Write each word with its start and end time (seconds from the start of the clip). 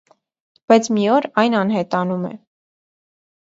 Բայց 0.71 0.89
մի 0.95 1.03
օր 1.17 1.27
այն 1.43 1.57
անհետանում 1.59 2.25
է։ 2.31 2.33